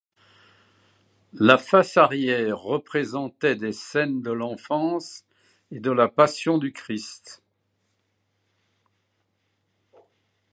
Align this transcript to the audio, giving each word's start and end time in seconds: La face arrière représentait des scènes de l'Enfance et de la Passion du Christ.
La 1.33 1.59
face 1.59 1.95
arrière 1.95 2.57
représentait 2.57 3.55
des 3.55 3.71
scènes 3.71 4.23
de 4.23 4.31
l'Enfance 4.31 5.25
et 5.69 5.79
de 5.79 5.91
la 5.91 6.07
Passion 6.07 6.57
du 6.57 6.71
Christ. 6.73 7.43